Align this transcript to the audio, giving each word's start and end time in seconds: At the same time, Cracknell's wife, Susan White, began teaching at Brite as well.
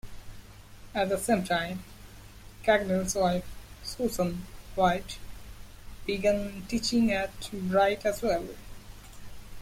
At 0.95 1.09
the 1.09 1.17
same 1.19 1.43
time, 1.43 1.83
Cracknell's 2.63 3.13
wife, 3.13 3.45
Susan 3.83 4.47
White, 4.73 5.19
began 6.07 6.63
teaching 6.67 7.11
at 7.11 7.29
Brite 7.53 8.03
as 8.07 8.23
well. 8.23 8.47